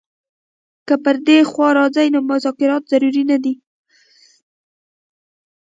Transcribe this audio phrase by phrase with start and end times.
[0.87, 3.53] که پر دې خوا راځي نو مذاکرات ضرور نه دي.